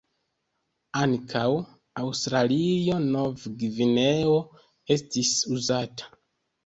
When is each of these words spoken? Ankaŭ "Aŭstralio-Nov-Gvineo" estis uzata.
Ankaŭ 1.01 1.43
"Aŭstralio-Nov-Gvineo" 2.03 4.35
estis 4.97 5.35
uzata. 5.59 6.09